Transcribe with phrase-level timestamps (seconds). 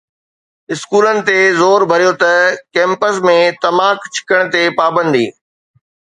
[0.71, 2.31] اسڪولن تي زور ڀريو ته
[2.73, 5.25] ڪيمپس ۾ تماڪ ڇڪڻ تي پابندي